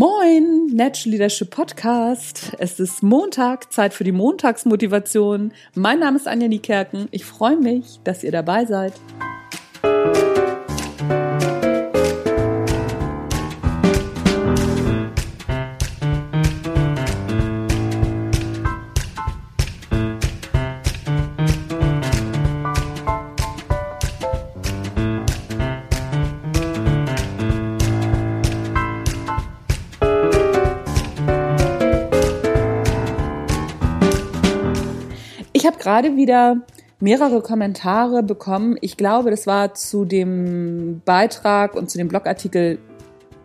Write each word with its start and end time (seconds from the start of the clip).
Moin, 0.00 0.68
Natural 0.68 1.12
Leadership 1.12 1.50
Podcast. 1.50 2.56
Es 2.58 2.80
ist 2.80 3.02
Montag, 3.02 3.70
Zeit 3.70 3.92
für 3.92 4.02
die 4.02 4.12
Montagsmotivation. 4.12 5.52
Mein 5.74 5.98
Name 5.98 6.16
ist 6.16 6.26
Anja 6.26 6.48
Niekerken. 6.48 7.08
Ich 7.10 7.26
freue 7.26 7.58
mich, 7.58 8.00
dass 8.02 8.24
ihr 8.24 8.32
dabei 8.32 8.64
seid. 8.64 8.94
Ich 35.60 35.66
habe 35.66 35.76
gerade 35.76 36.16
wieder 36.16 36.62
mehrere 37.00 37.42
Kommentare 37.42 38.22
bekommen. 38.22 38.78
Ich 38.80 38.96
glaube, 38.96 39.30
das 39.30 39.46
war 39.46 39.74
zu 39.74 40.06
dem 40.06 41.02
Beitrag 41.04 41.74
und 41.74 41.90
zu 41.90 41.98
dem 41.98 42.08
Blogartikel 42.08 42.78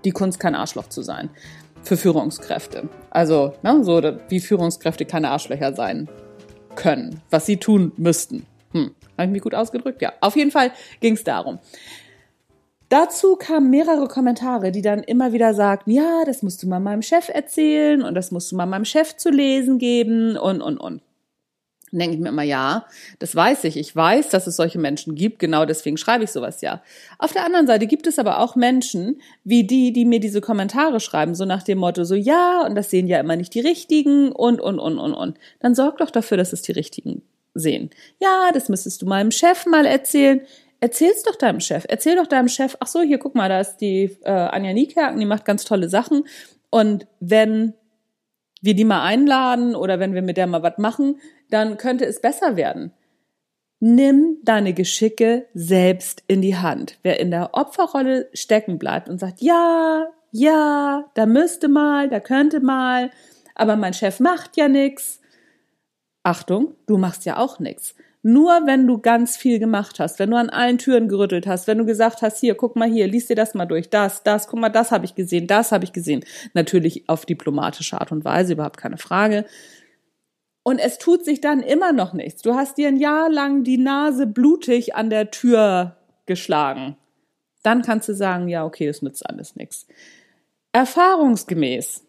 Die 0.05 0.11
Kunst 0.11 0.39
kein 0.39 0.55
Arschloch 0.55 0.87
zu 0.87 1.01
sein 1.01 1.29
für 1.83 1.97
Führungskräfte. 1.97 2.87
Also, 3.09 3.53
ne, 3.63 3.83
so 3.83 4.01
wie 4.29 4.39
Führungskräfte 4.39 5.03
keine 5.03 5.29
Arschlöcher 5.29 5.73
sein 5.73 6.07
können, 6.75 7.19
was 7.31 7.45
sie 7.45 7.57
tun 7.57 7.91
müssten. 7.97 8.45
Hm, 8.71 8.91
habe 9.17 9.25
ich 9.25 9.31
mich 9.31 9.41
gut 9.41 9.53
ausgedrückt? 9.53 10.01
Ja, 10.01 10.13
auf 10.21 10.37
jeden 10.37 10.51
Fall 10.51 10.71
ging 11.01 11.15
es 11.15 11.25
darum. 11.25 11.59
Dazu 12.87 13.35
kamen 13.35 13.69
mehrere 13.69 14.07
Kommentare, 14.07 14.71
die 14.71 14.81
dann 14.81 15.03
immer 15.03 15.33
wieder 15.33 15.53
sagten, 15.53 15.91
ja, 15.91 16.23
das 16.25 16.43
musst 16.43 16.63
du 16.63 16.67
mal 16.67 16.79
meinem 16.79 17.01
Chef 17.01 17.27
erzählen 17.27 18.01
und 18.03 18.15
das 18.15 18.31
musst 18.31 18.53
du 18.53 18.55
mal 18.55 18.67
meinem 18.67 18.85
Chef 18.85 19.17
zu 19.17 19.31
lesen 19.31 19.79
geben 19.79 20.37
und, 20.37 20.61
und, 20.61 20.77
und. 20.77 21.01
Denke 21.91 22.15
ich 22.15 22.21
mir 22.21 22.29
immer, 22.29 22.43
ja, 22.43 22.87
das 23.19 23.35
weiß 23.35 23.63
ich. 23.65 23.77
Ich 23.77 23.95
weiß, 23.95 24.29
dass 24.29 24.47
es 24.47 24.55
solche 24.55 24.79
Menschen 24.79 25.15
gibt. 25.15 25.39
Genau 25.39 25.65
deswegen 25.65 25.97
schreibe 25.97 26.23
ich 26.23 26.31
sowas 26.31 26.61
ja. 26.61 26.81
Auf 27.19 27.31
der 27.31 27.45
anderen 27.45 27.67
Seite 27.67 27.85
gibt 27.85 28.07
es 28.07 28.19
aber 28.19 28.39
auch 28.39 28.55
Menschen 28.55 29.21
wie 29.43 29.65
die, 29.65 29.93
die 29.93 30.05
mir 30.05 30.19
diese 30.19 30.41
Kommentare 30.41 30.99
schreiben, 30.99 31.35
so 31.35 31.45
nach 31.45 31.63
dem 31.63 31.77
Motto, 31.77 32.03
so 32.03 32.15
ja, 32.15 32.65
und 32.65 32.75
das 32.75 32.89
sehen 32.89 33.07
ja 33.07 33.19
immer 33.19 33.35
nicht 33.35 33.53
die 33.53 33.59
Richtigen 33.59 34.31
und, 34.31 34.59
und, 34.59 34.79
und, 34.79 34.97
und, 34.97 35.13
und. 35.13 35.37
Dann 35.59 35.75
sorg 35.75 35.97
doch 35.97 36.11
dafür, 36.11 36.37
dass 36.37 36.53
es 36.53 36.63
die 36.63 36.71
Richtigen 36.71 37.21
sehen. 37.53 37.91
Ja, 38.19 38.49
das 38.53 38.67
müsstest 38.67 39.01
du 39.01 39.05
meinem 39.05 39.31
Chef 39.31 39.65
mal 39.65 39.85
erzählen. 39.85 40.41
Erzähl's 40.79 41.23
doch 41.23 41.35
deinem 41.35 41.61
Chef. 41.61 41.85
Erzähl 41.87 42.15
doch 42.15 42.27
deinem 42.27 42.49
Chef, 42.49 42.75
ach 42.79 42.87
so, 42.87 43.01
hier, 43.01 43.19
guck 43.19 43.35
mal, 43.35 43.47
da 43.47 43.59
ist 43.59 43.77
die 43.77 44.17
äh, 44.23 44.31
Anja 44.31 44.73
Niekerken, 44.73 45.19
die 45.19 45.25
macht 45.25 45.45
ganz 45.45 45.63
tolle 45.63 45.87
Sachen. 45.87 46.25
Und 46.69 47.07
wenn 47.19 47.73
wir 48.61 48.73
die 48.73 48.83
mal 48.83 49.03
einladen 49.03 49.75
oder 49.75 49.99
wenn 49.99 50.13
wir 50.13 50.21
mit 50.21 50.37
der 50.37 50.47
mal 50.47 50.63
was 50.63 50.77
machen, 50.77 51.19
dann 51.49 51.77
könnte 51.77 52.05
es 52.05 52.21
besser 52.21 52.55
werden. 52.55 52.91
Nimm 53.79 54.37
deine 54.43 54.73
Geschicke 54.73 55.47
selbst 55.53 56.23
in 56.27 56.41
die 56.41 56.57
Hand. 56.57 56.97
Wer 57.03 57.19
in 57.19 57.29
der 57.31 57.53
Opferrolle 57.53 58.29
stecken 58.33 58.79
bleibt 58.79 59.09
und 59.09 59.19
sagt, 59.19 59.41
ja, 59.41 60.07
ja, 60.31 61.05
da 61.13 61.25
müsste 61.25 61.67
mal, 61.67 62.09
da 62.09 62.19
könnte 62.19 62.59
mal, 62.59 63.11
aber 63.53 63.75
mein 63.75 63.93
Chef 63.93 64.19
macht 64.19 64.57
ja 64.57 64.67
nix. 64.67 65.21
Achtung, 66.23 66.75
du 66.87 66.97
machst 66.97 67.25
ja 67.25 67.37
auch 67.37 67.59
nix. 67.59 67.95
Nur 68.27 68.65
wenn 68.65 68.87
du 68.87 68.97
ganz 68.97 69.37
viel 69.37 69.59
gemacht 69.59 69.99
hast, 69.99 70.17
wenn 70.17 70.31
du 70.31 70.37
an 70.37 70.49
allen 70.49 70.79
Türen 70.79 71.07
gerüttelt 71.07 71.45
hast, 71.45 71.67
wenn 71.67 71.77
du 71.77 71.85
gesagt 71.85 72.23
hast, 72.23 72.39
hier, 72.39 72.55
guck 72.55 72.75
mal 72.75 72.89
hier, 72.89 73.07
lies 73.07 73.27
dir 73.27 73.35
das 73.35 73.53
mal 73.53 73.67
durch, 73.67 73.91
das, 73.91 74.23
das, 74.23 74.47
guck 74.47 74.59
mal, 74.59 74.69
das 74.69 74.91
habe 74.91 75.05
ich 75.05 75.13
gesehen, 75.13 75.45
das 75.45 75.71
habe 75.71 75.83
ich 75.83 75.93
gesehen. 75.93 76.25
Natürlich 76.55 77.07
auf 77.07 77.27
diplomatische 77.27 78.01
Art 78.01 78.11
und 78.11 78.25
Weise, 78.25 78.53
überhaupt 78.53 78.77
keine 78.77 78.97
Frage. 78.97 79.45
Und 80.67 80.79
es 80.79 80.97
tut 80.97 81.23
sich 81.23 81.41
dann 81.41 81.61
immer 81.61 81.93
noch 81.93 82.13
nichts. 82.13 82.41
Du 82.41 82.55
hast 82.55 82.79
dir 82.79 82.87
ein 82.87 82.97
Jahr 82.97 83.29
lang 83.29 83.63
die 83.63 83.77
Nase 83.77 84.25
blutig 84.25 84.95
an 84.95 85.11
der 85.11 85.29
Tür 85.29 85.95
geschlagen. 86.25 86.97
Dann 87.61 87.83
kannst 87.83 88.09
du 88.09 88.15
sagen, 88.15 88.47
ja, 88.47 88.65
okay, 88.65 88.87
das 88.87 89.03
nützt 89.03 89.29
alles 89.29 89.55
nichts. 89.55 89.85
Erfahrungsgemäß 90.71 92.03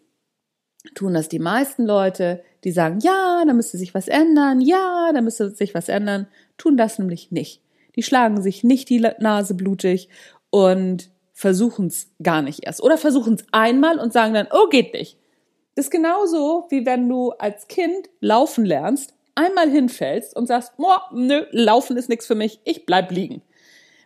tun 0.95 1.13
das 1.13 1.29
die 1.29 1.37
meisten 1.37 1.85
Leute, 1.85 2.43
die 2.63 2.71
sagen, 2.71 2.97
ja, 2.99 3.43
da 3.45 3.53
müsste 3.53 3.77
sich 3.77 3.93
was 3.93 4.07
ändern, 4.07 4.59
ja, 4.59 5.11
da 5.13 5.21
müsste 5.21 5.51
sich 5.51 5.75
was 5.75 5.87
ändern, 5.87 6.25
tun 6.57 6.77
das 6.77 6.97
nämlich 6.97 7.29
nicht. 7.29 7.61
Die 7.95 8.01
schlagen 8.01 8.41
sich 8.41 8.63
nicht 8.63 8.89
die 8.89 9.07
Nase 9.19 9.53
blutig 9.53 10.09
und 10.49 11.11
versuchen 11.31 11.87
es 11.87 12.09
gar 12.23 12.41
nicht 12.41 12.65
erst. 12.65 12.81
Oder 12.81 12.97
versuchen 12.97 13.35
es 13.35 13.45
einmal 13.51 13.99
und 13.99 14.13
sagen 14.13 14.33
dann, 14.33 14.47
oh, 14.49 14.67
geht 14.67 14.93
nicht. 14.93 15.19
Das 15.77 15.85
ist 15.85 15.91
genauso, 15.91 16.65
wie 16.69 16.87
wenn 16.87 17.07
du 17.07 17.29
als 17.33 17.67
Kind 17.67 18.09
laufen 18.19 18.65
lernst, 18.65 19.13
einmal 19.35 19.69
hinfällst 19.69 20.35
und 20.35 20.47
sagst, 20.47 20.75
boah, 20.77 21.03
nö, 21.13 21.45
laufen 21.51 21.97
ist 21.97 22.09
nichts 22.09 22.25
für 22.25 22.33
mich, 22.33 22.59
ich 22.63 22.87
bleib 22.87 23.11
liegen. 23.11 23.43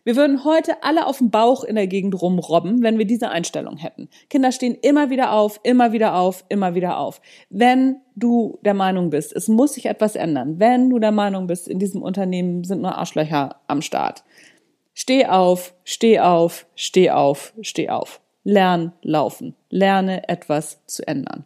Wir 0.03 0.17
würden 0.17 0.43
heute 0.43 0.83
alle 0.83 1.07
auf 1.07 1.19
dem 1.19 1.31
Bauch 1.31 1.63
in 1.63 1.75
der 1.75 1.87
Gegend 1.87 2.21
rumrobben, 2.21 2.83
wenn 2.83 2.97
wir 2.97 3.05
diese 3.05 3.29
Einstellung 3.29 3.77
hätten. 3.77 4.09
Kinder 4.29 4.51
stehen 4.51 4.75
immer 4.81 5.09
wieder 5.11 5.31
auf, 5.31 5.61
immer 5.63 5.93
wieder 5.93 6.17
auf, 6.17 6.43
immer 6.49 6.75
wieder 6.75 6.97
auf. 6.97 7.21
Wenn 7.49 8.01
du 8.17 8.59
der 8.65 8.73
Meinung 8.73 9.09
bist, 9.09 9.33
es 9.33 9.47
muss 9.47 9.75
sich 9.75 9.85
etwas 9.85 10.17
ändern, 10.17 10.59
wenn 10.59 10.89
du 10.89 10.99
der 10.99 11.13
Meinung 11.13 11.47
bist, 11.47 11.69
in 11.69 11.79
diesem 11.79 12.01
Unternehmen 12.01 12.65
sind 12.65 12.81
nur 12.81 12.97
Arschlöcher 12.97 13.61
am 13.67 13.81
Start, 13.81 14.25
steh 14.93 15.25
auf, 15.25 15.73
steh 15.85 16.19
auf, 16.19 16.65
steh 16.75 17.11
auf, 17.11 17.53
steh 17.61 17.87
auf. 17.87 18.19
Lern 18.43 18.91
laufen. 19.03 19.55
Lerne 19.69 20.27
etwas 20.27 20.85
zu 20.85 21.07
ändern. 21.07 21.45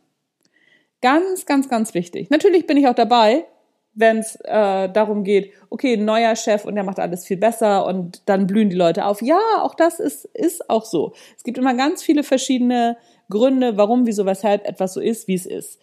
Ganz, 1.05 1.45
ganz, 1.45 1.69
ganz 1.69 1.93
wichtig. 1.93 2.31
Natürlich 2.31 2.65
bin 2.65 2.77
ich 2.77 2.87
auch 2.87 2.95
dabei, 2.95 3.45
wenn 3.93 4.17
es 4.17 4.37
äh, 4.43 4.89
darum 4.89 5.23
geht, 5.23 5.53
okay, 5.69 5.97
neuer 5.97 6.35
Chef 6.35 6.65
und 6.65 6.73
der 6.73 6.83
macht 6.83 6.97
alles 6.97 7.27
viel 7.27 7.37
besser 7.37 7.85
und 7.85 8.23
dann 8.25 8.47
blühen 8.47 8.71
die 8.71 8.75
Leute 8.75 9.05
auf. 9.05 9.21
Ja, 9.21 9.39
auch 9.59 9.75
das 9.75 9.99
ist, 9.99 10.25
ist 10.25 10.67
auch 10.67 10.83
so. 10.83 11.13
Es 11.37 11.43
gibt 11.43 11.59
immer 11.59 11.75
ganz 11.75 12.01
viele 12.01 12.23
verschiedene 12.23 12.97
Gründe, 13.29 13.77
warum, 13.77 14.07
wieso, 14.07 14.25
weshalb 14.25 14.67
etwas 14.67 14.95
so 14.95 14.99
ist, 14.99 15.27
wie 15.27 15.35
es 15.35 15.45
ist. 15.45 15.79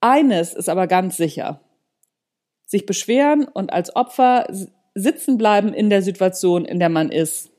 Eines 0.00 0.52
ist 0.52 0.68
aber 0.68 0.88
ganz 0.88 1.16
sicher. 1.16 1.60
Sich 2.66 2.86
beschweren 2.86 3.44
und 3.44 3.72
als 3.72 3.94
Opfer 3.94 4.48
sitzen 4.96 5.38
bleiben 5.38 5.72
in 5.72 5.90
der 5.90 6.02
Situation, 6.02 6.64
in 6.64 6.80
der 6.80 6.88
man 6.88 7.12
ist, 7.12 7.50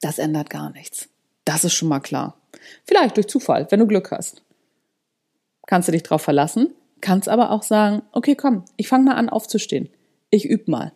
das 0.00 0.18
ändert 0.18 0.48
gar 0.48 0.70
nichts. 0.70 1.10
Das 1.44 1.64
ist 1.64 1.74
schon 1.74 1.90
mal 1.90 2.00
klar. 2.00 2.40
Vielleicht 2.86 3.18
durch 3.18 3.28
Zufall, 3.28 3.66
wenn 3.68 3.80
du 3.80 3.86
Glück 3.86 4.12
hast 4.12 4.40
kannst 5.70 5.86
du 5.86 5.92
dich 5.92 6.02
drauf 6.02 6.22
verlassen, 6.22 6.74
kannst 7.00 7.28
aber 7.28 7.52
auch 7.52 7.62
sagen, 7.62 8.02
okay, 8.10 8.34
komm, 8.34 8.64
ich 8.76 8.88
fange 8.88 9.04
mal 9.04 9.14
an 9.14 9.28
aufzustehen. 9.28 9.88
Ich 10.28 10.44
übe 10.44 10.68
mal. 10.68 10.92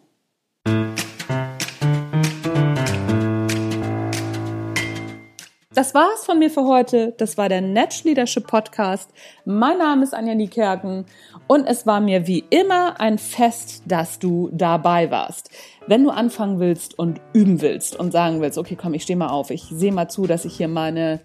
Das 5.73 5.95
war's 5.95 6.25
von 6.25 6.41
mir 6.41 6.51
für 6.51 6.65
heute. 6.65 7.15
Das 7.19 7.39
war 7.39 7.49
der 7.49 7.61
Natural 7.61 8.09
Leadership 8.09 8.49
Podcast. 8.49 9.11
Mein 9.45 9.79
Name 9.79 10.03
ist 10.03 10.13
Anja 10.13 10.35
Niekerken 10.35 11.05
und 11.47 11.67
es 11.67 11.87
war 11.87 12.01
mir 12.01 12.27
wie 12.27 12.45
immer 12.51 13.01
ein 13.01 13.19
Fest, 13.19 13.85
dass 13.87 14.19
du 14.19 14.51
dabei 14.53 15.09
warst. 15.13 15.51
Wenn 15.87 16.03
du 16.03 16.11
anfangen 16.11 16.59
willst 16.59 16.99
und 16.99 17.21
üben 17.33 17.61
willst 17.61 17.95
und 17.95 18.11
sagen 18.11 18.41
willst, 18.41 18.59
okay, 18.59 18.77
komm, 18.77 18.95
ich 18.95 19.05
stehe 19.05 19.17
mal 19.17 19.29
auf, 19.29 19.51
ich 19.51 19.67
sehe 19.71 19.93
mal 19.93 20.09
zu, 20.09 20.27
dass 20.27 20.45
ich 20.45 20.57
hier 20.57 20.69
meine 20.69 21.21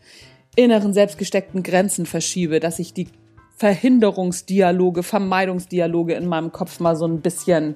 inneren 0.56 0.94
selbstgesteckten 0.94 1.64
Grenzen 1.64 2.06
verschiebe, 2.06 2.60
dass 2.60 2.80
ich 2.80 2.94
die 2.94 3.08
Verhinderungsdialoge, 3.60 5.04
Vermeidungsdialoge 5.04 6.14
in 6.14 6.28
meinem 6.28 6.54
Kopf 6.54 6.80
mal 6.80 6.96
so 6.96 7.06
ein 7.06 7.20
bisschen 7.20 7.76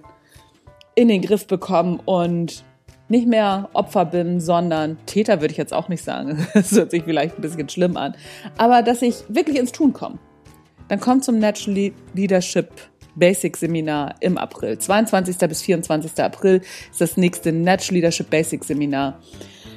in 0.95 1.09
den 1.09 1.21
Griff 1.21 1.45
bekommen 1.45 1.99
und 2.05 2.63
nicht 3.09 3.27
mehr 3.27 3.69
Opfer 3.73 4.05
bin, 4.05 4.39
sondern 4.39 4.97
Täter 5.05 5.41
würde 5.41 5.51
ich 5.51 5.57
jetzt 5.57 5.73
auch 5.73 5.89
nicht 5.89 6.01
sagen. 6.01 6.47
Das 6.53 6.71
hört 6.71 6.91
sich 6.91 7.03
vielleicht 7.03 7.37
ein 7.37 7.41
bisschen 7.41 7.67
schlimm 7.67 7.97
an. 7.97 8.15
Aber 8.57 8.81
dass 8.81 9.01
ich 9.01 9.25
wirklich 9.27 9.59
ins 9.59 9.73
Tun 9.73 9.91
komme. 9.91 10.19
Dann 10.87 11.01
kommt 11.01 11.25
zum 11.25 11.39
Natural 11.39 11.91
Leadership 12.13 12.69
Basic 13.15 13.57
Seminar 13.57 14.15
im 14.21 14.37
April. 14.37 14.77
22. 14.77 15.37
bis 15.49 15.61
24. 15.63 16.23
April 16.23 16.61
ist 16.91 17.01
das 17.01 17.17
nächste 17.17 17.51
Natural 17.51 17.95
Leadership 17.95 18.29
Basic 18.29 18.63
Seminar. 18.63 19.19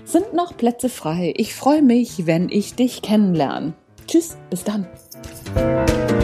Sind 0.05 0.35
noch 0.35 0.57
Plätze 0.57 0.89
frei. 0.89 1.35
Ich 1.37 1.53
freue 1.53 1.83
mich, 1.83 2.27
wenn 2.27 2.49
ich 2.49 2.77
dich 2.77 3.03
kennenlerne. 3.03 3.75
Tschüss, 4.07 4.37
bis 4.51 4.63
dann. 4.63 4.87
you 5.57 6.16